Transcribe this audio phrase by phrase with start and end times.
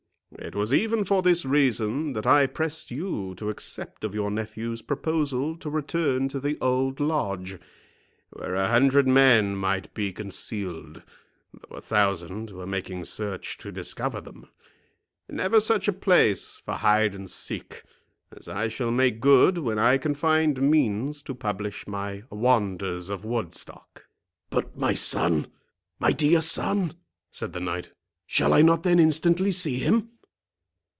[0.39, 4.81] It was even for this reason that I pressed you to accept of your nephew's
[4.81, 7.59] proposal to return to the old Lodge,
[8.29, 11.01] where a hundred men might be concealed,
[11.53, 14.47] though a thousand were making search to discover them.
[15.27, 17.83] Never such a place for hide and seek,
[18.35, 23.25] as I shall make good when I can find means to publish my Wonders of
[23.25, 24.05] Woodstock."
[24.49, 26.93] "But, my son—my dear son,"
[27.31, 27.91] said the knight,
[28.25, 30.07] "shall I not then instantly see him!